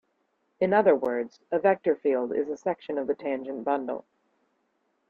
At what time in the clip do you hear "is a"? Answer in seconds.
2.35-2.57